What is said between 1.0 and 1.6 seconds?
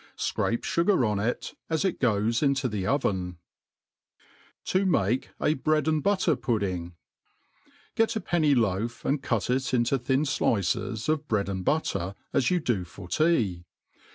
on it^